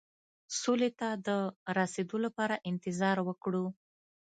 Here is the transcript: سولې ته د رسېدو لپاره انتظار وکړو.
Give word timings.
سولې 0.61 0.89
ته 0.99 1.07
د 1.27 1.29
رسېدو 1.77 2.17
لپاره 2.25 2.55
انتظار 2.69 3.17
وکړو. 3.27 3.65